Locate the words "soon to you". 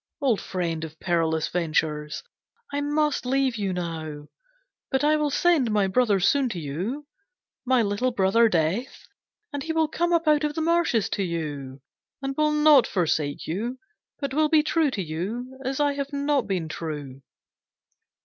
6.19-7.05